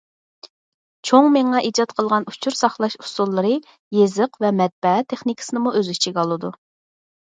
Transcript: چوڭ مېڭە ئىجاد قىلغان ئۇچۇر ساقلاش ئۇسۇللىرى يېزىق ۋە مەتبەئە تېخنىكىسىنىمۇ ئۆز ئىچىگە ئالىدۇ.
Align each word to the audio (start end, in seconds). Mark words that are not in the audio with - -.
چوڭ 1.09 1.27
مېڭە 1.35 1.59
ئىجاد 1.67 1.93
قىلغان 1.99 2.25
ئۇچۇر 2.31 2.57
ساقلاش 2.61 2.97
ئۇسۇللىرى 3.03 3.53
يېزىق 3.99 4.41
ۋە 4.47 4.53
مەتبەئە 4.63 5.05
تېخنىكىسىنىمۇ 5.15 5.75
ئۆز 5.81 5.93
ئىچىگە 5.95 6.23
ئالىدۇ. 6.25 6.57